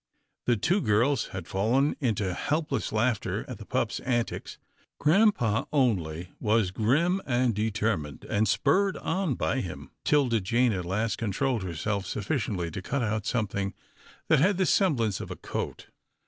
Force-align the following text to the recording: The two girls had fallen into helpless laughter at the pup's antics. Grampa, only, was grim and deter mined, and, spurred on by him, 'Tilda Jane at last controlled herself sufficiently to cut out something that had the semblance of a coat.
The 0.47 0.57
two 0.57 0.81
girls 0.81 1.27
had 1.27 1.47
fallen 1.47 1.95
into 1.99 2.33
helpless 2.33 2.91
laughter 2.91 3.45
at 3.47 3.59
the 3.59 3.67
pup's 3.67 3.99
antics. 3.99 4.57
Grampa, 4.99 5.67
only, 5.71 6.31
was 6.39 6.71
grim 6.71 7.21
and 7.27 7.53
deter 7.53 7.97
mined, 7.97 8.23
and, 8.27 8.47
spurred 8.47 8.97
on 8.97 9.35
by 9.35 9.59
him, 9.61 9.91
'Tilda 10.03 10.41
Jane 10.41 10.73
at 10.73 10.85
last 10.85 11.19
controlled 11.19 11.61
herself 11.61 12.07
sufficiently 12.07 12.71
to 12.71 12.81
cut 12.81 13.03
out 13.03 13.27
something 13.27 13.75
that 14.27 14.39
had 14.39 14.57
the 14.57 14.65
semblance 14.65 15.19
of 15.21 15.29
a 15.29 15.35
coat. 15.35 15.89